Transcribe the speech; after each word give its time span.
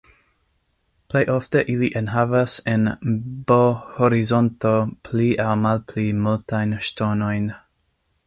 Plej 1.13 1.21
ofte 1.33 1.61
ili 1.73 1.89
enhavas 1.99 2.55
en 2.71 2.87
B-horizonto 3.51 4.73
pli 5.09 5.29
aŭ 5.45 5.53
malpli 5.67 6.07
multajn 6.23 6.77
ŝtonojn. 6.89 7.47